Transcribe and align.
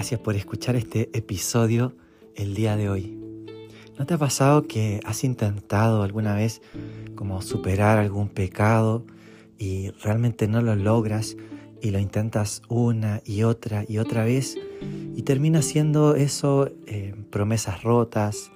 Gracias 0.00 0.20
por 0.20 0.34
escuchar 0.34 0.76
este 0.76 1.10
episodio 1.12 1.94
el 2.34 2.54
día 2.54 2.74
de 2.74 2.88
hoy. 2.88 3.18
¿No 3.98 4.06
te 4.06 4.14
ha 4.14 4.16
pasado 4.16 4.66
que 4.66 4.98
has 5.04 5.24
intentado 5.24 6.02
alguna 6.02 6.34
vez 6.34 6.62
como 7.14 7.42
superar 7.42 7.98
algún 7.98 8.30
pecado 8.30 9.04
y 9.58 9.90
realmente 10.02 10.48
no 10.48 10.62
lo 10.62 10.74
logras 10.74 11.36
y 11.82 11.90
lo 11.90 11.98
intentas 11.98 12.62
una 12.70 13.20
y 13.26 13.42
otra 13.42 13.84
y 13.86 13.98
otra 13.98 14.24
vez 14.24 14.56
y 15.14 15.20
termina 15.20 15.60
siendo 15.60 16.14
eso 16.14 16.70
eh, 16.86 17.14
promesas 17.28 17.82
rotas, 17.82 18.50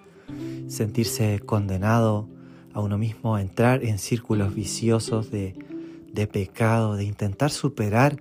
sentirse 0.69 1.41
condenado 1.41 2.27
a 2.73 2.81
uno 2.81 2.97
mismo, 2.97 3.37
entrar 3.37 3.85
en 3.85 3.99
círculos 3.99 4.55
viciosos 4.55 5.31
de, 5.31 5.55
de 6.11 6.27
pecado, 6.27 6.97
de 6.97 7.05
intentar 7.05 7.51
superar 7.51 8.17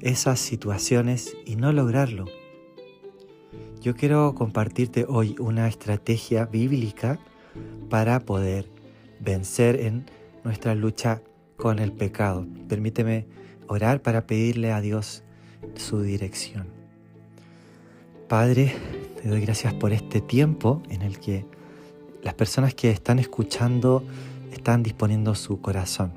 esas 0.00 0.40
situaciones 0.40 1.36
y 1.46 1.54
no 1.54 1.72
lograrlo. 1.72 2.26
Yo 3.80 3.94
quiero 3.94 4.34
compartirte 4.34 5.06
hoy 5.08 5.36
una 5.38 5.68
estrategia 5.68 6.46
bíblica 6.46 7.20
para 7.88 8.18
poder 8.20 8.68
vencer 9.20 9.78
en 9.80 10.04
nuestra 10.42 10.74
lucha 10.74 11.22
con 11.56 11.78
el 11.78 11.92
pecado. 11.92 12.44
Permíteme 12.68 13.26
orar 13.68 14.02
para 14.02 14.26
pedirle 14.26 14.72
a 14.72 14.80
Dios 14.80 15.22
su 15.76 16.02
dirección. 16.02 16.66
Padre, 18.28 18.74
te 19.22 19.28
doy 19.28 19.40
gracias 19.42 19.74
por 19.74 19.92
este 19.92 20.20
tiempo 20.20 20.82
en 20.90 21.02
el 21.02 21.20
que 21.20 21.46
las 22.22 22.34
personas 22.34 22.74
que 22.74 22.90
están 22.90 23.20
escuchando 23.20 24.02
están 24.52 24.82
disponiendo 24.82 25.36
su 25.36 25.60
corazón. 25.60 26.12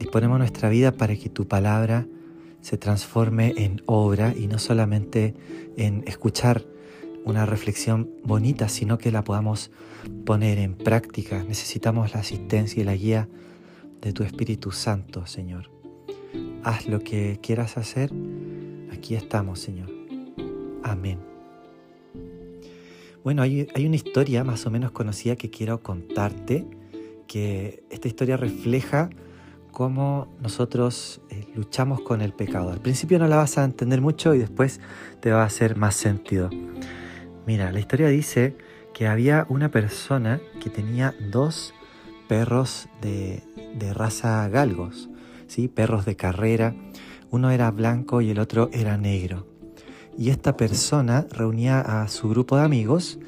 Disponemos 0.00 0.38
nuestra 0.38 0.68
vida 0.70 0.90
para 0.90 1.14
que 1.14 1.28
tu 1.28 1.46
palabra 1.46 2.04
se 2.66 2.76
transforme 2.76 3.54
en 3.58 3.80
obra 3.86 4.34
y 4.36 4.48
no 4.48 4.58
solamente 4.58 5.34
en 5.76 6.02
escuchar 6.08 6.64
una 7.24 7.46
reflexión 7.46 8.10
bonita, 8.24 8.68
sino 8.68 8.98
que 8.98 9.12
la 9.12 9.22
podamos 9.22 9.70
poner 10.24 10.58
en 10.58 10.74
práctica. 10.74 11.44
Necesitamos 11.44 12.12
la 12.12 12.18
asistencia 12.18 12.82
y 12.82 12.84
la 12.84 12.96
guía 12.96 13.28
de 14.00 14.12
tu 14.12 14.24
Espíritu 14.24 14.72
Santo, 14.72 15.26
Señor. 15.26 15.70
Haz 16.64 16.88
lo 16.88 16.98
que 16.98 17.38
quieras 17.40 17.76
hacer. 17.76 18.10
Aquí 18.92 19.14
estamos, 19.14 19.60
Señor. 19.60 19.88
Amén. 20.82 21.20
Bueno, 23.22 23.42
hay, 23.42 23.68
hay, 23.76 23.86
una 23.86 23.94
historia 23.94 24.42
más 24.42 24.66
o 24.66 24.72
menos 24.72 24.90
conocida 24.90 25.36
que 25.36 25.50
quiero 25.50 25.84
contarte, 25.84 26.66
que 27.28 27.84
esta 27.90 28.08
historia 28.08 28.36
refleja 28.36 29.08
cómo 29.76 30.26
nosotros 30.40 31.20
eh, 31.28 31.48
luchamos 31.54 32.00
con 32.00 32.22
el 32.22 32.32
pecado. 32.32 32.70
Al 32.70 32.80
principio 32.80 33.18
no 33.18 33.28
la 33.28 33.36
vas 33.36 33.58
a 33.58 33.64
entender 33.64 34.00
mucho 34.00 34.34
y 34.34 34.38
después 34.38 34.80
te 35.20 35.32
va 35.32 35.42
a 35.42 35.44
hacer 35.44 35.76
más 35.76 35.94
sentido. 35.94 36.48
Mira, 37.46 37.70
la 37.72 37.78
historia 37.78 38.08
dice 38.08 38.56
que 38.94 39.06
había 39.06 39.44
una 39.50 39.70
persona 39.70 40.40
que 40.62 40.70
tenía 40.70 41.14
dos 41.30 41.74
perros 42.26 42.88
de, 43.02 43.42
raza 43.92 44.48
galgos, 44.48 45.10
¿sí? 45.46 45.68
perros 45.68 46.06
de 46.06 46.16
carrera. 46.16 46.74
Uno 47.30 47.50
era 47.50 47.70
blanco 47.70 48.22
y 48.22 48.30
el 48.30 48.38
otro 48.38 48.70
era 48.72 48.96
negro. 48.96 49.46
Y 50.16 50.30
esta 50.30 50.56
persona 50.56 51.26
reunía 51.30 51.82
a 51.82 52.08
su 52.08 52.30
grupo 52.30 52.56
de 52.56 52.64
amigos 52.64 53.18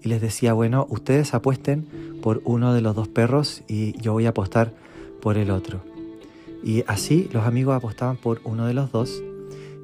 y 0.00 0.08
les 0.08 0.20
decía, 0.20 0.52
bueno, 0.52 0.84
ustedes 0.90 1.32
apuesten 1.32 1.86
por 2.20 2.42
uno 2.44 2.74
de 2.74 2.80
los 2.80 2.96
dos 2.96 3.06
perros 3.06 3.62
y 3.68 3.96
yo 4.00 4.14
voy 4.14 4.26
a 4.26 4.30
apostar 4.30 4.74
por 5.20 5.38
el 5.38 5.52
otro. 5.52 5.91
Y 6.62 6.84
así 6.86 7.28
los 7.32 7.44
amigos 7.44 7.76
apostaban 7.76 8.16
por 8.16 8.40
uno 8.44 8.66
de 8.66 8.74
los 8.74 8.92
dos 8.92 9.22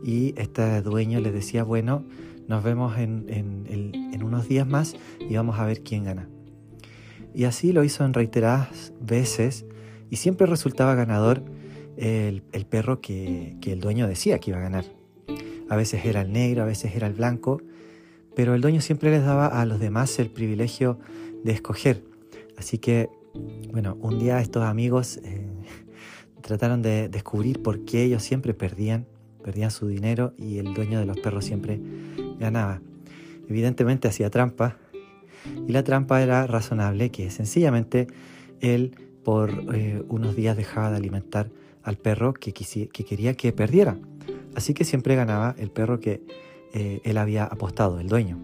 y 0.04 0.34
este 0.36 0.80
dueño 0.82 1.20
les 1.20 1.32
decía, 1.32 1.64
bueno, 1.64 2.04
nos 2.46 2.62
vemos 2.62 2.96
en, 2.98 3.26
unos 4.22 4.48
días 4.48 4.66
más 4.66 4.94
y 5.20 5.36
vamos 5.36 5.58
a 5.58 5.64
ver 5.64 5.82
quién 5.82 6.04
gana. 6.04 6.28
Y 7.34 7.44
así 7.44 7.72
lo 7.72 7.84
hizo 7.84 8.04
en 8.04 8.14
reiteradas 8.14 8.92
veces 9.00 9.64
y 10.10 10.16
siempre 10.16 10.46
resultaba 10.46 10.94
ganador 10.94 11.42
el, 11.96 12.42
perro 12.68 13.00
que, 13.00 13.56
que, 13.60 13.72
el 13.72 13.80
dueño 13.80 14.06
decía 14.06 14.38
que 14.38 14.50
iba 14.50 14.58
a 14.58 14.62
ganar. 14.62 14.84
A 15.68 15.76
veces 15.76 16.04
era 16.04 16.22
el 16.22 16.32
negro, 16.32 16.62
a 16.62 16.66
veces 16.66 16.94
era 16.94 17.06
el 17.06 17.12
blanco, 17.12 17.60
pero 18.34 18.54
el 18.54 18.60
dueño 18.60 18.80
siempre 18.80 19.10
les 19.10 19.24
daba 19.24 19.46
a 19.48 19.66
los 19.66 19.80
demás 19.80 20.18
el 20.18 20.30
privilegio 20.30 20.98
de 21.44 21.52
escoger. 21.52 22.04
Así 22.56 22.78
que, 22.78 23.10
bueno, 23.72 23.96
un 24.00 24.18
día 24.18 24.40
estos 24.40 24.62
amigos 24.62 25.18
eh, 25.24 25.47
trataron 26.42 26.82
de 26.82 27.08
descubrir 27.08 27.62
por 27.62 27.84
qué 27.84 28.04
ellos 28.04 28.22
siempre 28.22 28.54
perdían, 28.54 29.06
perdían 29.42 29.70
su 29.70 29.88
dinero 29.88 30.34
y 30.36 30.58
el 30.58 30.74
dueño 30.74 30.98
de 30.98 31.06
los 31.06 31.18
perros 31.18 31.44
siempre 31.44 31.80
ganaba. 32.38 32.80
Evidentemente 33.48 34.08
hacía 34.08 34.30
trampa 34.30 34.76
y 35.66 35.72
la 35.72 35.84
trampa 35.84 36.22
era 36.22 36.46
razonable, 36.46 37.10
que 37.10 37.30
sencillamente 37.30 38.08
él 38.60 38.96
por 39.24 39.50
eh, 39.74 40.02
unos 40.08 40.36
días 40.36 40.56
dejaba 40.56 40.90
de 40.90 40.96
alimentar 40.96 41.50
al 41.82 41.96
perro 41.96 42.34
que, 42.34 42.52
que, 42.52 43.04
quería 43.04 43.34
que 43.34 43.52
perdiera. 43.52 43.96
Así 44.54 44.74
que 44.74 44.84
siempre 44.84 45.14
ganaba 45.14 45.54
el 45.58 45.70
perro 45.70 46.00
que 46.00 46.22
eh, 46.74 47.00
él 47.04 47.16
había 47.18 47.44
apostado, 47.44 48.00
el 48.00 48.08
dueño. 48.08 48.38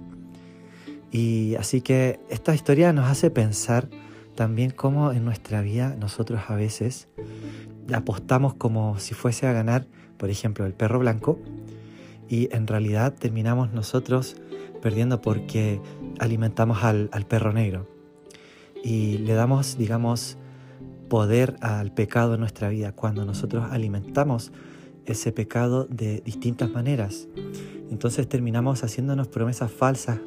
Y 1.11 1.55
así 1.57 1.81
que 1.81 2.21
esta 2.29 2.55
historia 2.55 2.93
nos 2.93 3.09
hace 3.09 3.31
pensar 3.31 3.89
también 4.35 4.71
cómo 4.71 5.13
en 5.13 5.25
nuestra 5.25 5.63
vida 5.63 5.97
nosotros 5.99 6.41
a 6.49 6.55
veces 6.55 7.09
apostamos 7.93 8.55
como 8.55 8.99
si 8.99 9.15
fuese 9.15 9.47
a 9.47 9.53
ganar, 9.53 9.87
por 10.17 10.31
ejemplo, 10.31 10.65
el 10.65 10.73
perro 10.73 10.99
blanco, 10.99 11.39
y 12.29 12.49
en 12.55 12.67
realidad 12.67 13.15
terminamos 13.15 13.73
nosotros 13.73 14.37
perdiendo 14.81 15.21
porque 15.21 15.81
alimentamos 16.19 16.85
al, 16.85 17.09
perro 17.29 17.53
negro. 17.53 17.89
Y 18.83 19.19
le 19.19 19.35
damos, 19.35 19.79
digamos, 19.79 20.37
poder 21.09 21.57
al 21.61 21.93
pecado 21.93 22.35
en 22.35 22.41
nuestra 22.41 22.69
vida 22.69 22.93
cuando 22.93 23.25
nosotros 23.25 23.67
alimentamos 23.71 24.53
ese 25.07 25.33
pecado 25.33 25.85
de 25.85 26.21
distintas 26.21 26.71
maneras. 26.71 27.29
Entonces 27.91 28.29
terminamos 28.29 28.85
haciéndonos 28.85 29.29
promesas 29.29 29.71
falsas 29.71 30.19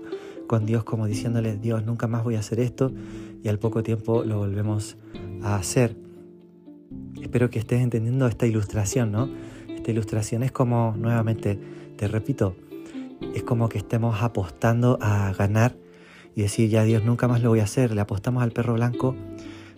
con 0.47 0.65
Dios 0.65 0.83
como 0.83 1.05
diciéndole, 1.05 1.57
Dios, 1.57 1.85
nunca 1.85 2.07
más 2.07 2.23
voy 2.23 2.35
a 2.35 2.39
hacer 2.39 2.59
esto 2.59 2.91
y 3.43 3.49
al 3.49 3.59
poco 3.59 3.83
tiempo 3.83 4.23
lo 4.23 4.37
volvemos 4.37 4.97
a 5.43 5.55
hacer. 5.55 6.06
Espero 7.21 7.49
que 7.49 7.59
estés 7.59 7.81
entendiendo 7.81 8.27
esta 8.27 8.45
ilustración, 8.45 9.11
¿no? 9.11 9.29
Esta 9.67 9.91
ilustración 9.91 10.43
es 10.43 10.51
como, 10.51 10.95
nuevamente, 10.97 11.59
te 11.95 12.07
repito, 12.07 12.55
es 13.33 13.43
como 13.43 13.69
que 13.69 13.77
estemos 13.77 14.21
apostando 14.21 14.97
a 15.01 15.33
ganar 15.33 15.75
y 16.35 16.41
decir, 16.43 16.69
ya 16.69 16.83
Dios, 16.83 17.03
nunca 17.03 17.27
más 17.27 17.41
lo 17.41 17.49
voy 17.49 17.59
a 17.59 17.63
hacer, 17.63 17.91
le 17.93 18.01
apostamos 18.01 18.43
al 18.43 18.51
perro 18.51 18.73
blanco, 18.73 19.15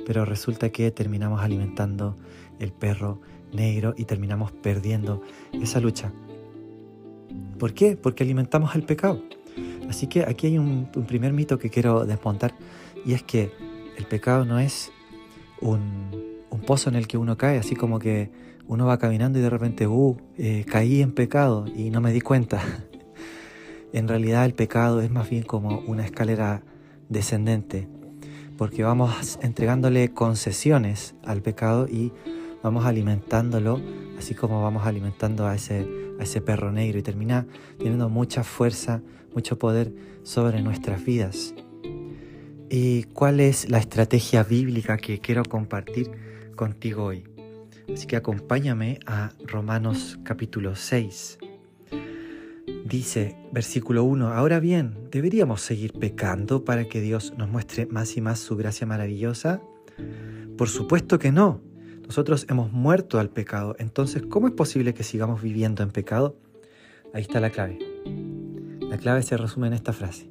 pero 0.05 0.25
resulta 0.25 0.69
que 0.69 0.91
terminamos 0.91 1.41
alimentando 1.41 2.17
el 2.59 2.71
perro 2.71 3.21
negro 3.53 3.93
y 3.97 4.05
terminamos 4.05 4.51
perdiendo 4.51 5.21
esa 5.53 5.79
lucha. 5.79 6.11
¿Por 7.57 7.73
qué? 7.73 7.95
Porque 7.95 8.23
alimentamos 8.23 8.75
al 8.75 8.83
pecado. 8.83 9.21
Así 9.89 10.07
que 10.07 10.23
aquí 10.23 10.47
hay 10.47 10.57
un, 10.57 10.89
un 10.95 11.05
primer 11.05 11.33
mito 11.33 11.57
que 11.57 11.69
quiero 11.69 12.05
desmontar 12.05 12.53
y 13.05 13.13
es 13.13 13.23
que 13.23 13.51
el 13.97 14.05
pecado 14.05 14.45
no 14.45 14.59
es 14.59 14.91
un, 15.61 15.79
un 16.11 16.28
pozo 16.69 16.91
en 16.91 16.95
el 16.95 17.07
que 17.07 17.17
uno 17.17 17.35
cae, 17.35 17.57
así 17.57 17.75
como 17.75 17.97
que 17.97 18.29
uno 18.67 18.85
va 18.85 18.99
caminando 18.99 19.39
y 19.39 19.41
de 19.41 19.49
repente, 19.49 19.87
uh, 19.87 20.15
eh, 20.37 20.65
caí 20.69 21.01
en 21.01 21.13
pecado 21.13 21.65
y 21.65 21.89
no 21.89 21.99
me 21.99 22.13
di 22.13 22.21
cuenta. 22.21 22.61
en 23.91 24.07
realidad 24.07 24.45
el 24.45 24.53
pecado 24.53 25.01
es 25.01 25.09
más 25.09 25.27
bien 25.27 25.41
como 25.41 25.79
una 25.87 26.05
escalera 26.05 26.61
descendente, 27.09 27.87
porque 28.55 28.83
vamos 28.83 29.39
entregándole 29.41 30.09
concesiones 30.13 31.15
al 31.25 31.41
pecado 31.41 31.87
y 31.87 32.13
vamos 32.61 32.85
alimentándolo, 32.85 33.81
así 34.19 34.35
como 34.35 34.61
vamos 34.61 34.85
alimentando 34.85 35.47
a 35.47 35.55
ese, 35.55 35.87
a 36.19 36.23
ese 36.23 36.39
perro 36.39 36.71
negro 36.71 36.99
y 36.99 37.01
termina 37.01 37.47
teniendo 37.79 38.09
mucha 38.09 38.43
fuerza, 38.43 39.01
mucho 39.33 39.57
poder 39.57 39.91
sobre 40.21 40.61
nuestras 40.61 41.03
vidas. 41.03 41.55
¿Y 42.69 43.05
cuál 43.05 43.39
es 43.39 43.71
la 43.71 43.79
estrategia 43.79 44.43
bíblica 44.43 44.97
que 44.97 45.17
quiero 45.17 45.43
compartir? 45.43 46.29
Contigo 46.59 47.05
hoy. 47.05 47.23
Así 47.93 48.05
que 48.05 48.17
acompáñame 48.17 48.99
a 49.05 49.31
Romanos 49.47 50.19
capítulo 50.25 50.75
6. 50.75 51.37
Dice, 52.83 53.37
versículo 53.53 54.03
1, 54.03 54.27
ahora 54.33 54.59
bien, 54.59 55.07
¿deberíamos 55.09 55.61
seguir 55.61 55.93
pecando 55.93 56.65
para 56.65 56.83
que 56.83 56.99
Dios 56.99 57.33
nos 57.37 57.47
muestre 57.47 57.85
más 57.85 58.17
y 58.17 58.21
más 58.21 58.39
su 58.39 58.57
gracia 58.57 58.85
maravillosa? 58.85 59.61
Por 60.57 60.67
supuesto 60.67 61.17
que 61.17 61.31
no. 61.31 61.61
Nosotros 62.05 62.45
hemos 62.49 62.73
muerto 62.73 63.19
al 63.19 63.29
pecado, 63.29 63.77
entonces 63.79 64.23
¿cómo 64.23 64.49
es 64.49 64.53
posible 64.53 64.93
que 64.93 65.03
sigamos 65.03 65.41
viviendo 65.41 65.81
en 65.81 65.91
pecado? 65.91 66.35
Ahí 67.13 67.21
está 67.21 67.39
la 67.39 67.51
clave. 67.51 67.79
La 68.81 68.97
clave 68.97 69.23
se 69.23 69.37
resume 69.37 69.67
en 69.67 69.73
esta 69.73 69.93
frase. 69.93 70.29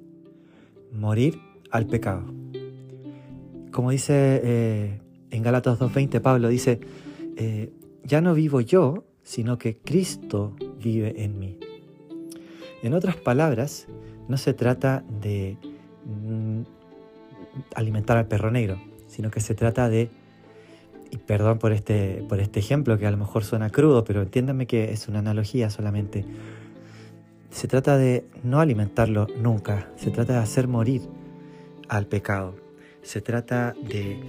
Morir 0.92 1.40
al 1.70 1.86
pecado. 1.86 2.26
Como 3.72 3.92
dice 3.92 4.42
eh, 4.44 5.00
en 5.30 5.42
Galatas 5.42 5.78
2.20 5.78 6.20
Pablo 6.20 6.48
dice, 6.48 6.80
eh, 7.36 7.72
ya 8.04 8.20
no 8.20 8.34
vivo 8.34 8.60
yo, 8.60 9.04
sino 9.22 9.58
que 9.58 9.76
Cristo 9.76 10.56
vive 10.82 11.22
en 11.22 11.38
mí. 11.38 11.58
En 12.82 12.94
otras 12.94 13.16
palabras, 13.16 13.86
no 14.28 14.36
se 14.36 14.54
trata 14.54 15.04
de 15.20 15.56
mm, 16.04 16.62
alimentar 17.74 18.16
al 18.16 18.26
perro 18.26 18.50
negro, 18.50 18.80
sino 19.06 19.30
que 19.30 19.40
se 19.40 19.54
trata 19.54 19.88
de, 19.88 20.10
y 21.10 21.16
perdón 21.18 21.58
por 21.58 21.72
este, 21.72 22.24
por 22.28 22.40
este 22.40 22.60
ejemplo 22.60 22.98
que 22.98 23.06
a 23.06 23.10
lo 23.10 23.16
mejor 23.16 23.44
suena 23.44 23.70
crudo, 23.70 24.04
pero 24.04 24.22
entiéndanme 24.22 24.66
que 24.66 24.92
es 24.92 25.08
una 25.08 25.18
analogía 25.18 25.70
solamente, 25.70 26.24
se 27.50 27.66
trata 27.66 27.96
de 27.96 28.24
no 28.44 28.60
alimentarlo 28.60 29.26
nunca, 29.40 29.90
se 29.96 30.10
trata 30.10 30.34
de 30.34 30.38
hacer 30.40 30.68
morir 30.68 31.02
al 31.88 32.06
pecado, 32.06 32.54
se 33.02 33.20
trata 33.20 33.74
de 33.82 34.20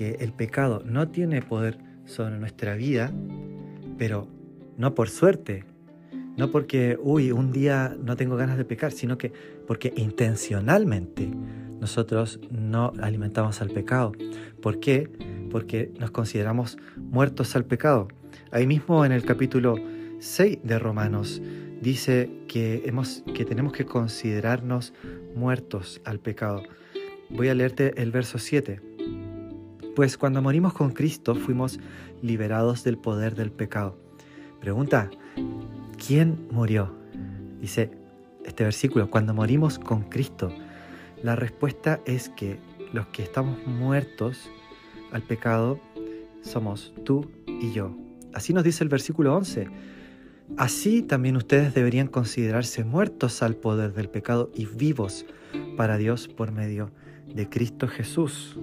que 0.00 0.16
el 0.20 0.32
pecado 0.32 0.82
no 0.86 1.08
tiene 1.08 1.42
poder 1.42 1.76
sobre 2.06 2.38
nuestra 2.38 2.74
vida, 2.74 3.12
pero 3.98 4.26
no 4.78 4.94
por 4.94 5.10
suerte, 5.10 5.66
no 6.38 6.50
porque, 6.50 6.96
uy, 6.98 7.32
un 7.32 7.52
día 7.52 7.94
no 8.02 8.16
tengo 8.16 8.34
ganas 8.36 8.56
de 8.56 8.64
pecar, 8.64 8.92
sino 8.92 9.18
que 9.18 9.30
porque 9.66 9.92
intencionalmente 9.94 11.28
nosotros 11.80 12.40
no 12.50 12.94
alimentamos 13.02 13.60
al 13.60 13.68
pecado. 13.68 14.12
¿Por 14.62 14.80
qué? 14.80 15.10
Porque 15.50 15.92
nos 16.00 16.12
consideramos 16.12 16.78
muertos 16.96 17.54
al 17.54 17.66
pecado. 17.66 18.08
Ahí 18.52 18.66
mismo 18.66 19.04
en 19.04 19.12
el 19.12 19.22
capítulo 19.22 19.74
6 20.18 20.60
de 20.62 20.78
Romanos 20.78 21.42
dice 21.82 22.30
que, 22.48 22.84
hemos, 22.86 23.22
que 23.34 23.44
tenemos 23.44 23.74
que 23.74 23.84
considerarnos 23.84 24.94
muertos 25.34 26.00
al 26.06 26.20
pecado. 26.20 26.62
Voy 27.28 27.48
a 27.48 27.54
leerte 27.54 28.00
el 28.00 28.12
verso 28.12 28.38
7. 28.38 28.89
Pues 29.96 30.16
cuando 30.16 30.40
morimos 30.40 30.72
con 30.72 30.92
Cristo 30.92 31.34
fuimos 31.34 31.80
liberados 32.22 32.84
del 32.84 32.96
poder 32.96 33.34
del 33.34 33.50
pecado. 33.50 33.98
Pregunta, 34.60 35.10
¿quién 36.04 36.46
murió? 36.50 36.94
Dice 37.60 37.90
este 38.44 38.64
versículo, 38.64 39.10
cuando 39.10 39.34
morimos 39.34 39.78
con 39.78 40.02
Cristo. 40.02 40.52
La 41.22 41.36
respuesta 41.36 42.00
es 42.06 42.28
que 42.30 42.58
los 42.92 43.06
que 43.08 43.22
estamos 43.22 43.58
muertos 43.66 44.50
al 45.12 45.22
pecado 45.22 45.80
somos 46.42 46.94
tú 47.04 47.30
y 47.46 47.72
yo. 47.72 47.94
Así 48.32 48.52
nos 48.52 48.64
dice 48.64 48.84
el 48.84 48.90
versículo 48.90 49.36
11. 49.36 49.68
Así 50.56 51.02
también 51.02 51.36
ustedes 51.36 51.74
deberían 51.74 52.08
considerarse 52.08 52.84
muertos 52.84 53.42
al 53.42 53.56
poder 53.56 53.92
del 53.92 54.08
pecado 54.08 54.50
y 54.54 54.66
vivos 54.66 55.26
para 55.76 55.96
Dios 55.96 56.28
por 56.28 56.52
medio 56.52 56.90
de 57.26 57.48
Cristo 57.48 57.86
Jesús. 57.88 58.58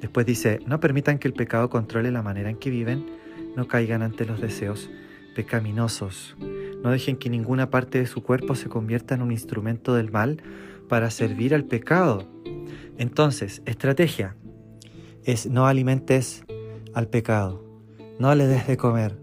Después 0.00 0.26
dice, 0.26 0.60
no 0.66 0.80
permitan 0.80 1.18
que 1.18 1.28
el 1.28 1.34
pecado 1.34 1.68
controle 1.70 2.10
la 2.10 2.22
manera 2.22 2.50
en 2.50 2.56
que 2.56 2.70
viven, 2.70 3.06
no 3.56 3.66
caigan 3.66 4.02
ante 4.02 4.24
los 4.24 4.40
deseos 4.40 4.90
pecaminosos. 5.34 6.36
No 6.82 6.90
dejen 6.90 7.16
que 7.16 7.30
ninguna 7.30 7.70
parte 7.70 7.98
de 7.98 8.06
su 8.06 8.22
cuerpo 8.22 8.54
se 8.54 8.68
convierta 8.68 9.14
en 9.14 9.22
un 9.22 9.30
instrumento 9.30 9.94
del 9.94 10.10
mal 10.10 10.42
para 10.88 11.10
servir 11.10 11.54
al 11.54 11.64
pecado. 11.64 12.28
Entonces, 12.96 13.62
estrategia 13.64 14.36
es 15.24 15.48
no 15.48 15.66
alimentes 15.66 16.44
al 16.94 17.08
pecado, 17.08 17.64
no 18.18 18.34
le 18.34 18.46
des 18.46 18.66
de 18.66 18.76
comer, 18.76 19.16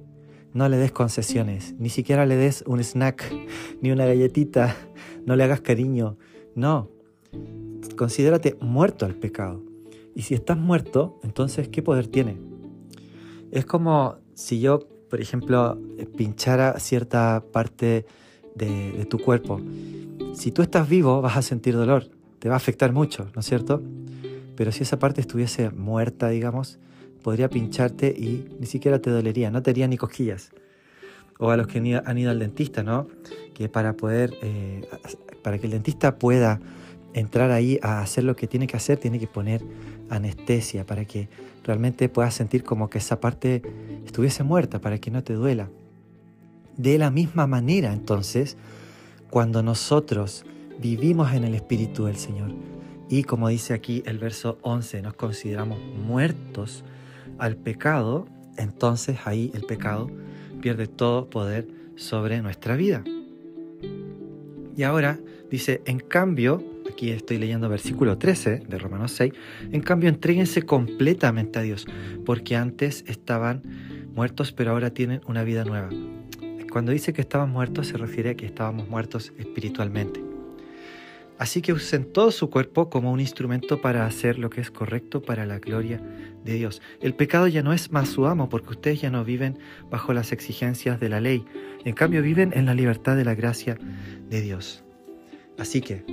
no 0.54 0.69
le 0.69 0.77
des 0.77 0.92
concesiones, 0.92 1.75
ni 1.80 1.89
siquiera 1.89 2.25
le 2.25 2.38
des 2.38 2.63
un 2.66 2.81
snack, 2.81 3.30
ni 3.81 3.92
una 3.92 4.06
galletita, 4.06 4.75
no 5.25 5.36
le 5.36 5.44
hagas 5.44 5.60
cariño, 5.62 6.18
no. 6.56 6.89
Considérate 7.98 8.56
muerto 8.62 9.06
al 9.06 9.16
pecado. 9.16 9.62
Y 10.16 10.24
si 10.24 10.34
estás 10.34 10.58
muerto, 10.58 11.20
entonces, 11.24 11.68
¿qué 11.68 11.84
poder 11.84 12.08
tiene? 12.08 12.38
Es 13.52 13.66
como 13.66 14.16
si 14.34 14.60
yo 14.60 14.88
por 15.10 15.22
ejemplo, 15.22 15.78
pinchara 16.18 16.78
cierta 16.80 17.44
parte 17.54 18.06
de, 18.56 19.06
tu 19.10 19.18
cuerpo. 19.18 19.62
Si 20.34 20.52
tú 20.52 20.62
estás 20.62 20.90
vivo, 20.90 21.22
vas 21.22 21.38
a 21.38 21.42
sentir 21.42 21.74
dolor, 21.76 22.10
te 22.40 22.50
va 22.50 22.56
a 22.56 22.58
afectar 22.58 22.92
mucho, 22.92 23.30
¿no 23.34 23.40
es 23.40 23.46
cierto? 23.46 23.82
Pero 24.56 24.74
si 24.74 24.84
esa 24.84 25.00
parte 25.00 25.22
estuviese 25.22 25.70
muerta, 25.70 26.30
digamos, 26.30 26.80
podría 27.24 27.50
pincharte 27.50 28.08
y 28.10 28.46
ni 28.60 28.66
siquiera 28.66 29.00
te 29.00 29.10
dolería, 29.10 29.52
no 29.52 29.62
te 29.62 29.72
haría 29.72 29.88
ni 29.88 29.98
cosquillas. 29.98 30.52
O 31.40 31.50
a 31.50 31.58
los 31.58 31.68
que 31.68 31.80
han 32.06 32.18
ido 32.18 32.32
al 32.32 32.40
dentista, 32.40 32.84
¿no? 32.84 33.08
Que 33.54 33.70
para 33.70 33.94
poder, 33.94 34.34
eh, 34.42 34.88
para 35.44 35.60
que 35.60 35.68
el 35.68 35.72
dentista 35.72 36.18
pueda 36.18 36.60
entrar 37.16 37.50
ahí 37.52 37.80
a 37.82 38.02
hacer 38.02 38.26
lo 38.26 38.36
que 38.36 38.46
tiene 38.46 38.68
que 38.68 38.76
hacer, 38.76 38.98
tiene 38.98 39.20
que 39.20 39.28
poner 39.28 39.64
anestesia 40.10 40.86
para 40.86 41.06
que 41.06 41.30
realmente 41.64 42.10
puedas 42.10 42.34
sentir 42.34 42.64
como 42.64 42.90
que 42.90 42.98
esa 42.98 43.22
parte 43.22 43.62
estuviese 44.06 44.44
muerta, 44.44 44.80
para 44.80 44.98
que 44.98 45.12
no 45.12 45.24
te 45.24 45.34
duela. 45.34 45.70
De 46.76 46.98
la 46.98 47.12
misma 47.12 47.48
manera, 47.48 47.94
entonces, 47.94 48.58
cuando 49.30 49.64
nosotros 49.64 50.46
vivimos 50.80 51.32
en 51.34 51.46
el 51.46 51.56
Espíritu 51.56 52.06
del 52.06 52.18
Señor 52.18 52.52
y 53.10 53.24
como 53.24 53.48
dice 53.48 53.74
aquí 53.74 54.04
el 54.06 54.20
verso 54.20 54.58
11, 54.62 55.02
nos 55.02 55.14
consideramos 55.14 55.80
muertos 55.80 56.84
al 57.38 57.56
pecado, 57.56 58.28
entonces 58.58 59.20
ahí 59.24 59.52
el 59.54 59.64
pecado 59.64 60.12
pierde 60.62 60.88
todo 60.88 61.30
poder 61.30 61.66
sobre 61.96 62.42
nuestra 62.42 62.76
vida. 62.76 63.06
Y 64.76 64.84
ahora 64.84 65.18
dice, 65.50 65.82
en 65.86 66.00
cambio, 66.00 66.75
aquí 66.96 67.10
estoy 67.12 67.38
leyendo 67.40 67.68
versículo 67.68 68.18
13 68.18 68.64
de 68.70 68.80
Romanos 68.80 69.12
6, 69.12 69.34
en 69.70 69.82
cambio 69.82 70.08
entréguense 70.08 70.62
completamente 70.62 71.60
a 71.60 71.62
Dios, 71.62 71.86
porque 72.26 72.56
antes 72.56 73.04
estaban 73.06 73.64
muertos, 74.16 74.54
pero 74.54 74.72
ahora 74.72 74.92
tienen 74.92 75.20
una 75.28 75.44
vida 75.44 75.66
nueva. 75.66 75.90
Cuando 76.72 76.94
dice 76.94 77.12
que 77.12 77.20
estaban 77.20 77.50
muertos 77.52 77.88
se 77.88 77.98
refiere 77.98 78.30
a 78.30 78.36
que 78.36 78.46
estábamos 78.46 78.88
muertos 78.88 79.34
espiritualmente. 79.38 80.24
Así 81.38 81.62
que 81.62 81.74
usen 81.74 82.14
todo 82.14 82.32
su 82.32 82.50
cuerpo 82.50 82.90
como 82.90 83.12
un 83.12 83.20
instrumento 83.20 83.82
para 83.82 84.06
hacer 84.06 84.40
lo 84.40 84.50
que 84.50 84.62
es 84.62 84.72
correcto 84.72 85.22
para 85.22 85.46
la 85.46 85.60
gloria 85.60 86.02
de 86.46 86.54
Dios. 86.54 86.82
El 87.02 87.14
pecado 87.14 87.48
ya 87.48 87.62
no 87.62 87.74
es 87.74 87.92
más 87.92 88.08
su 88.08 88.26
amo 88.26 88.48
porque 88.48 88.70
ustedes 88.70 89.02
ya 89.02 89.10
no 89.10 89.26
viven 89.26 89.60
bajo 89.92 90.14
las 90.14 90.32
exigencias 90.32 90.98
de 91.02 91.10
la 91.10 91.20
ley. 91.20 91.44
En 91.84 91.94
cambio 91.94 92.22
viven 92.22 92.54
en 92.56 92.66
la 92.66 92.74
libertad 92.74 93.18
de 93.18 93.26
la 93.26 93.36
gracia 93.36 93.78
de 94.30 94.40
Dios. 94.40 94.85
Así 95.57 95.81
que 95.81 96.04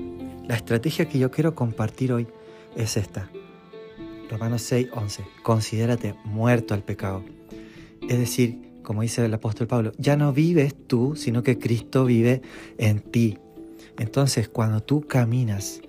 la 0.46 0.54
estrategia 0.54 1.08
que 1.08 1.18
yo 1.18 1.30
quiero 1.30 1.54
compartir 1.54 2.12
hoy 2.12 2.26
es 2.76 2.96
esta. 2.96 3.30
Romanos 4.30 4.62
6, 4.62 4.88
11. 4.94 5.24
Considérate 5.42 6.14
muerto 6.24 6.74
al 6.74 6.82
pecado. 6.82 7.24
Es 8.08 8.18
decir, 8.18 8.72
como 8.82 9.02
dice 9.02 9.24
el 9.24 9.34
apóstol 9.34 9.66
Pablo, 9.66 9.92
ya 9.98 10.16
no 10.16 10.32
vives 10.32 10.74
tú, 10.86 11.14
sino 11.16 11.42
que 11.42 11.58
Cristo 11.58 12.04
vive 12.04 12.42
en 12.78 13.00
ti. 13.00 13.38
Entonces, 13.98 14.48
cuando 14.48 14.82
tú 14.82 15.06
caminas 15.06 15.80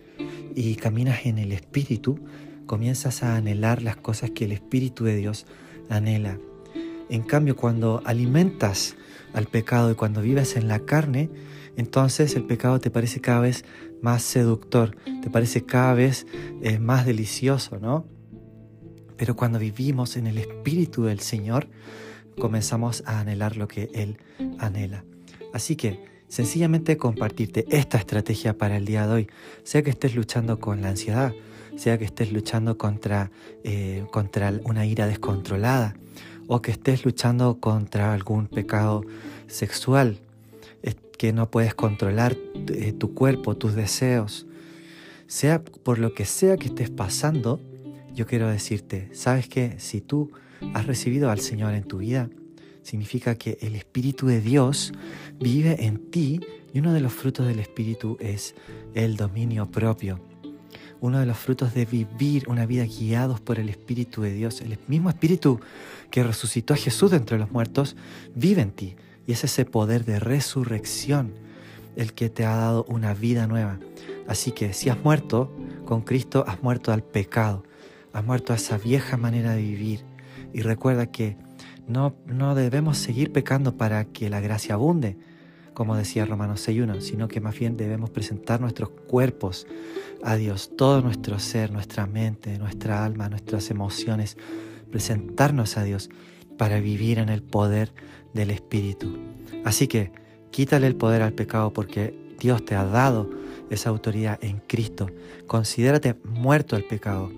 y 0.55 0.75
caminas 0.75 1.25
en 1.25 1.37
el 1.37 1.51
Espíritu, 1.51 2.19
comienzas 2.65 3.23
a 3.23 3.35
anhelar 3.35 3.81
las 3.81 3.95
cosas 3.95 4.31
que 4.31 4.45
el 4.45 4.51
Espíritu 4.51 5.05
de 5.05 5.15
Dios 5.15 5.45
anhela. 5.89 6.37
En 7.09 7.23
cambio, 7.23 7.55
cuando 7.55 8.01
alimentas 8.05 8.95
al 9.33 9.47
pecado 9.47 9.91
y 9.91 9.95
cuando 9.95 10.21
vives 10.21 10.55
en 10.55 10.67
la 10.67 10.79
carne, 10.79 11.29
entonces 11.75 12.35
el 12.35 12.43
pecado 12.45 12.79
te 12.79 12.89
parece 12.89 13.21
cada 13.21 13.41
vez 13.41 13.65
más 14.01 14.23
seductor, 14.23 14.95
te 15.21 15.29
parece 15.29 15.65
cada 15.65 15.93
vez 15.93 16.27
eh, 16.61 16.79
más 16.79 17.05
delicioso, 17.05 17.79
¿no? 17.79 18.05
Pero 19.17 19.35
cuando 19.35 19.59
vivimos 19.59 20.17
en 20.17 20.27
el 20.27 20.37
Espíritu 20.37 21.03
del 21.03 21.19
Señor, 21.19 21.67
comenzamos 22.39 23.03
a 23.05 23.19
anhelar 23.19 23.57
lo 23.57 23.67
que 23.67 23.89
Él 23.93 24.17
anhela. 24.59 25.05
Así 25.53 25.75
que 25.75 26.03
sencillamente 26.27 26.97
compartirte 26.97 27.65
esta 27.69 27.97
estrategia 27.97 28.57
para 28.57 28.77
el 28.77 28.85
día 28.85 29.07
de 29.07 29.13
hoy, 29.13 29.27
sea 29.63 29.83
que 29.83 29.91
estés 29.91 30.15
luchando 30.15 30.59
con 30.59 30.81
la 30.81 30.89
ansiedad, 30.89 31.31
sea 31.75 31.97
que 31.97 32.05
estés 32.05 32.31
luchando 32.31 32.77
contra, 32.77 33.31
eh, 33.63 34.05
contra 34.11 34.53
una 34.63 34.85
ira 34.85 35.07
descontrolada, 35.07 35.95
o 36.47 36.61
que 36.61 36.71
estés 36.71 37.05
luchando 37.05 37.59
contra 37.59 38.13
algún 38.13 38.47
pecado 38.47 39.03
sexual, 39.47 40.19
que 41.17 41.33
no 41.33 41.49
puedes 41.49 41.73
controlar 41.73 42.37
eh, 42.67 42.93
tu 42.93 43.13
cuerpo, 43.13 43.55
tus 43.55 43.75
deseos, 43.75 44.47
sea 45.27 45.63
por 45.63 45.99
lo 45.99 46.13
que 46.13 46.25
sea 46.25 46.57
que 46.57 46.67
estés 46.67 46.89
pasando, 46.89 47.59
yo 48.13 48.27
quiero 48.27 48.47
decirte, 48.49 49.09
¿sabes 49.13 49.47
que 49.47 49.79
Si 49.79 50.01
tú 50.01 50.31
has 50.73 50.85
recibido 50.85 51.31
al 51.31 51.39
Señor 51.39 51.73
en 51.73 51.83
tu 51.83 51.97
vida, 51.97 52.29
significa 52.83 53.35
que 53.35 53.57
el 53.61 53.75
Espíritu 53.75 54.27
de 54.27 54.41
Dios 54.41 54.93
vive 55.39 55.85
en 55.85 56.11
ti 56.11 56.41
y 56.73 56.79
uno 56.79 56.93
de 56.93 57.01
los 57.01 57.13
frutos 57.13 57.47
del 57.47 57.59
Espíritu 57.59 58.17
es 58.19 58.55
el 58.93 59.15
dominio 59.15 59.69
propio. 59.69 60.19
Uno 60.99 61.19
de 61.19 61.25
los 61.25 61.37
frutos 61.37 61.73
de 61.73 61.85
vivir 61.85 62.47
una 62.47 62.65
vida 62.65 62.85
guiados 62.85 63.41
por 63.41 63.59
el 63.59 63.69
Espíritu 63.69 64.21
de 64.21 64.33
Dios, 64.33 64.61
el 64.61 64.77
mismo 64.87 65.09
Espíritu 65.09 65.59
que 66.09 66.23
resucitó 66.23 66.73
a 66.73 66.77
Jesús 66.77 67.11
de 67.11 67.17
entre 67.17 67.37
los 67.37 67.51
muertos, 67.51 67.95
vive 68.35 68.61
en 68.61 68.71
ti. 68.71 68.95
Y 69.25 69.31
es 69.31 69.43
ese 69.43 69.65
poder 69.65 70.05
de 70.05 70.19
resurrección 70.19 71.33
el 71.95 72.13
que 72.13 72.29
te 72.29 72.45
ha 72.45 72.55
dado 72.55 72.85
una 72.87 73.13
vida 73.13 73.47
nueva. 73.47 73.79
Así 74.27 74.51
que 74.51 74.73
si 74.73 74.89
has 74.89 75.03
muerto 75.03 75.55
con 75.85 76.01
Cristo, 76.01 76.43
has 76.47 76.61
muerto 76.63 76.91
al 76.91 77.03
pecado, 77.03 77.63
has 78.13 78.23
muerto 78.23 78.53
a 78.53 78.55
esa 78.55 78.77
vieja 78.77 79.17
manera 79.17 79.53
de 79.53 79.61
vivir. 79.61 80.01
Y 80.53 80.61
recuerda 80.61 81.07
que 81.07 81.37
no, 81.87 82.15
no 82.25 82.55
debemos 82.55 82.97
seguir 82.97 83.31
pecando 83.31 83.77
para 83.77 84.05
que 84.05 84.29
la 84.29 84.39
gracia 84.39 84.75
abunde. 84.75 85.17
como 85.73 85.95
decía 85.95 86.23
Romanos 86.25 86.67
6.1, 86.67 87.01
sino 87.01 87.27
que 87.27 87.41
más 87.41 87.57
bien 87.57 87.77
debemos 87.77 88.11
presentar 88.11 88.61
nuestros 88.61 88.89
cuerpos 88.89 89.65
a 90.23 90.35
Dios, 90.35 90.69
todo 90.77 91.01
nuestro 91.01 91.39
ser, 91.39 91.71
nuestra 91.71 92.05
mente, 92.05 92.59
nuestra 92.59 93.03
alma, 93.03 93.27
nuestras 93.27 93.71
emociones, 93.71 94.37
presentarnos 94.91 95.75
a 95.77 95.83
Dios 95.83 96.11
para 96.57 96.79
vivir 96.79 97.19
en 97.19 97.29
el 97.29 97.41
poder 97.41 97.91
del 98.33 98.51
Espíritu. 98.51 99.17
Así 99.63 99.87
que 99.87 100.11
quítale 100.51 100.87
el 100.87 100.95
poder 100.95 101.21
al 101.21 101.33
pecado 101.33 101.73
porque 101.73 102.13
Dios 102.39 102.63
te 102.65 102.75
ha 102.75 102.85
dado 102.85 103.29
esa 103.69 103.89
autoridad 103.89 104.37
en 104.41 104.61
Cristo. 104.67 105.07
Considérate 105.47 106.15
muerto 106.23 106.75
al 106.75 106.83
pecado. 106.83 107.31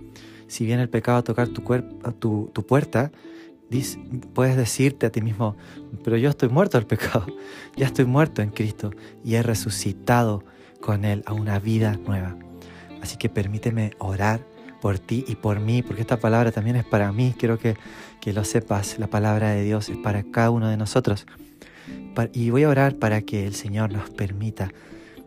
Si 0.47 0.65
viene 0.65 0.83
el 0.83 0.89
pecado 0.89 1.19
a 1.19 1.23
tocar 1.23 1.47
tu, 1.47 1.63
puerta, 2.67 3.11
puedes 4.33 4.55
decirte 4.55 5.05
a 5.05 5.11
ti 5.11 5.21
mismo, 5.21 5.55
pero 6.03 6.17
yo 6.17 6.29
estoy 6.29 6.49
muerto 6.49 6.77
al 6.77 6.85
pecado, 6.85 7.25
ya 7.75 7.87
estoy 7.87 8.05
muerto 8.05 8.41
en 8.41 8.51
Cristo 8.51 8.91
y 9.23 9.35
he 9.35 9.43
resucitado 9.43 10.43
con 10.81 11.03
Él 11.03 11.23
a 11.25 11.33
una 11.33 11.59
vida 11.59 11.99
nueva. 12.05 12.37
Así 13.01 13.17
que 13.17 13.29
permíteme 13.29 13.91
orar 13.97 14.45
por 14.85 14.99
ti 14.99 15.25
y 15.27 15.33
por 15.33 15.59
mí, 15.59 15.81
porque 15.81 16.01
esta 16.01 16.19
palabra 16.19 16.51
también 16.51 16.75
es 16.75 16.85
para 16.85 17.11
mí, 17.11 17.33
quiero 17.35 17.57
que, 17.57 17.75
que 18.21 18.33
lo 18.33 18.43
sepas, 18.43 18.99
la 18.99 19.07
palabra 19.07 19.49
de 19.49 19.63
Dios 19.63 19.89
es 19.89 19.97
para 19.97 20.21
cada 20.21 20.51
uno 20.51 20.69
de 20.69 20.77
nosotros. 20.77 21.25
Y 22.33 22.51
voy 22.51 22.65
a 22.65 22.69
orar 22.69 22.97
para 22.97 23.23
que 23.23 23.47
el 23.47 23.55
Señor 23.55 23.91
nos 23.91 24.11
permita 24.11 24.71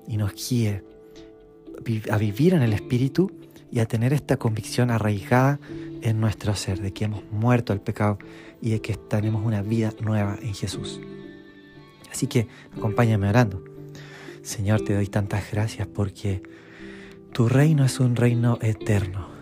y 0.07 0.17
nos 0.17 0.33
guíe 0.33 0.85
a 2.09 2.19
vivir 2.19 2.55
en 2.55 2.63
el 2.63 2.73
Espíritu 2.73 3.33
y 3.73 3.81
a 3.81 3.87
tener 3.87 4.13
esta 4.13 4.37
convicción 4.37 4.93
arraigada 4.93 5.59
en 6.03 6.21
nuestro 6.21 6.55
ser, 6.55 6.81
de 6.81 6.93
que 6.93 7.07
hemos 7.07 7.25
muerto 7.33 7.73
al 7.73 7.81
pecado 7.81 8.21
y 8.63 8.71
de 8.71 8.81
que 8.81 8.95
tenemos 8.95 9.45
una 9.45 9.63
vida 9.63 9.93
nueva 10.01 10.39
en 10.41 10.55
Jesús. 10.55 11.01
Así 12.13 12.29
que 12.29 12.47
acompáñame 12.77 13.29
orando. 13.29 13.65
Señor, 14.43 14.83
te 14.83 14.95
doy 14.95 15.09
tantas 15.09 15.51
gracias 15.51 15.89
porque 15.89 16.45
tu 17.33 17.49
reino 17.49 17.85
es 17.85 17.99
un 17.99 18.15
reino 18.15 18.61
eterno, 18.63 19.37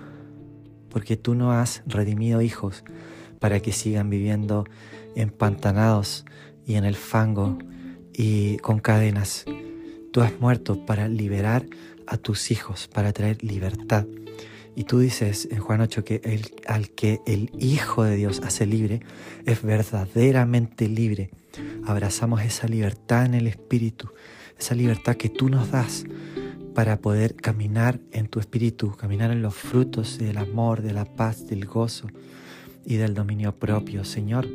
porque 0.97 1.19
tú 1.19 1.35
no 1.35 1.53
has 1.53 1.83
redimido 1.85 2.41
hijos 2.41 2.83
para 3.38 3.61
que 3.61 3.71
sigan 3.71 4.09
viviendo 4.09 4.65
empantanados 5.15 6.25
y 6.65 6.76
en 6.76 6.87
el 6.87 6.95
fango 6.95 7.59
y 8.15 8.57
con 8.61 8.79
cadenas. 8.79 9.45
Tú 10.11 10.23
has 10.23 10.41
muerto 10.41 10.87
para 10.87 11.07
liberar 11.07 11.67
a 12.07 12.17
tus 12.17 12.50
hijos, 12.50 12.88
para 12.88 13.12
traer 13.12 13.45
libertad 13.45 14.07
y 14.75 14.85
tú 14.85 15.00
dices 15.00 15.47
en 15.50 15.59
Juan 15.59 15.83
8 15.83 16.03
que 16.03 16.23
el, 16.25 16.50
al 16.67 16.88
que 16.88 17.21
el 17.26 17.50
Hijo 17.59 18.03
de 18.03 18.17
Dios 18.17 18.41
hace 18.43 18.65
libre 18.65 19.03
es 19.45 19.61
verdaderamente 19.61 20.88
libre. 20.88 21.29
Abrazamos 21.85 22.41
esa 22.41 22.69
libertad 22.69 23.26
en 23.26 23.35
el 23.35 23.49
Espíritu, 23.49 24.09
esa 24.59 24.75
libertad 24.75 25.17
que 25.17 25.29
tú 25.29 25.50
nos 25.50 25.71
das 25.71 26.05
para 26.76 26.99
poder 26.99 27.35
caminar 27.35 27.99
en 28.12 28.28
tu 28.28 28.38
Espíritu, 28.38 28.95
caminar 28.95 29.33
en 29.33 29.42
los 29.42 29.56
frutos 29.56 30.18
del 30.18 30.37
amor, 30.37 30.83
de 30.83 30.92
la 30.92 31.04
paz, 31.04 31.49
del 31.49 31.66
gozo 31.66 32.06
y 32.85 32.95
del 32.95 33.14
dominio 33.14 33.59
propio. 33.59 34.04
Señor, 34.04 34.47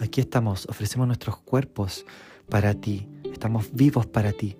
aquí 0.00 0.20
estamos, 0.20 0.66
ofrecemos 0.68 1.06
nuestros 1.06 1.38
cuerpos 1.38 2.04
para 2.50 2.74
ti, 2.74 3.08
estamos 3.32 3.68
vivos 3.72 4.04
para 4.04 4.32
ti 4.32 4.58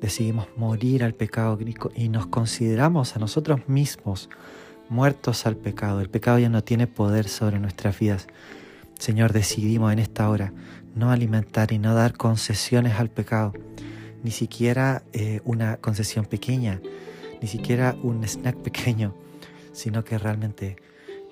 decidimos 0.00 0.46
morir 0.56 1.04
al 1.04 1.14
pecado 1.14 1.58
y 1.94 2.08
nos 2.08 2.26
consideramos 2.26 3.16
a 3.16 3.18
nosotros 3.18 3.68
mismos 3.68 4.28
muertos 4.88 5.46
al 5.46 5.56
pecado. 5.56 6.00
El 6.00 6.10
pecado 6.10 6.38
ya 6.38 6.48
no 6.48 6.62
tiene 6.62 6.86
poder 6.86 7.28
sobre 7.28 7.58
nuestras 7.58 7.98
vidas. 7.98 8.26
Señor, 8.98 9.32
decidimos 9.32 9.92
en 9.92 9.98
esta 9.98 10.28
hora 10.28 10.52
no 10.94 11.10
alimentar 11.10 11.72
y 11.72 11.78
no 11.78 11.94
dar 11.94 12.16
concesiones 12.16 12.94
al 12.94 13.10
pecado, 13.10 13.52
ni 14.26 14.32
siquiera 14.32 15.04
eh, 15.12 15.40
una 15.44 15.76
concesión 15.76 16.24
pequeña, 16.24 16.80
ni 17.40 17.46
siquiera 17.46 17.96
un 18.02 18.24
snack 18.24 18.56
pequeño, 18.56 19.14
sino 19.72 20.02
que 20.02 20.18
realmente 20.18 20.76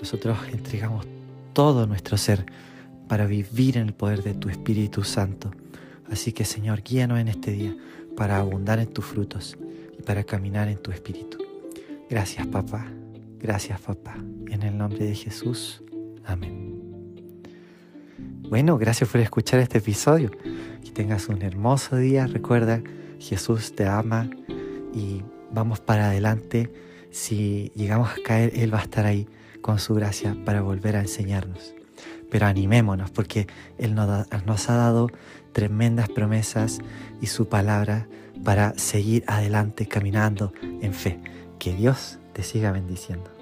nosotros 0.00 0.38
entregamos 0.52 1.04
todo 1.52 1.88
nuestro 1.88 2.16
ser 2.16 2.46
para 3.08 3.26
vivir 3.26 3.78
en 3.78 3.88
el 3.88 3.94
poder 3.94 4.22
de 4.22 4.34
tu 4.34 4.48
Espíritu 4.48 5.02
Santo. 5.02 5.50
Así 6.08 6.30
que 6.30 6.44
Señor, 6.44 6.84
guíanos 6.84 7.18
en 7.18 7.26
este 7.26 7.50
día 7.50 7.76
para 8.16 8.38
abundar 8.38 8.78
en 8.78 8.92
tus 8.92 9.04
frutos 9.04 9.58
y 9.98 10.02
para 10.02 10.22
caminar 10.22 10.68
en 10.68 10.80
tu 10.80 10.92
espíritu. 10.92 11.38
Gracias, 12.08 12.46
papá. 12.46 12.86
Gracias, 13.40 13.80
papá. 13.80 14.14
En 14.50 14.62
el 14.62 14.78
nombre 14.78 15.04
de 15.04 15.16
Jesús. 15.16 15.82
Amén. 16.24 16.63
Bueno, 18.54 18.78
gracias 18.78 19.10
por 19.10 19.20
escuchar 19.20 19.58
este 19.58 19.78
episodio. 19.78 20.30
Que 20.30 20.92
tengas 20.92 21.28
un 21.28 21.42
hermoso 21.42 21.96
día. 21.96 22.28
Recuerda, 22.28 22.84
Jesús 23.18 23.74
te 23.74 23.84
ama 23.84 24.30
y 24.94 25.24
vamos 25.50 25.80
para 25.80 26.06
adelante. 26.06 26.72
Si 27.10 27.72
llegamos 27.74 28.10
a 28.10 28.22
caer, 28.24 28.52
Él 28.54 28.72
va 28.72 28.78
a 28.78 28.82
estar 28.84 29.06
ahí 29.06 29.26
con 29.60 29.80
su 29.80 29.96
gracia 29.96 30.36
para 30.44 30.62
volver 30.62 30.94
a 30.94 31.00
enseñarnos. 31.00 31.74
Pero 32.30 32.46
animémonos 32.46 33.10
porque 33.10 33.48
Él 33.76 33.96
nos 33.96 34.70
ha 34.70 34.76
dado 34.76 35.08
tremendas 35.52 36.08
promesas 36.08 36.78
y 37.20 37.26
su 37.26 37.48
palabra 37.48 38.06
para 38.44 38.78
seguir 38.78 39.24
adelante 39.26 39.88
caminando 39.88 40.52
en 40.62 40.94
fe. 40.94 41.18
Que 41.58 41.74
Dios 41.74 42.20
te 42.32 42.44
siga 42.44 42.70
bendiciendo. 42.70 43.33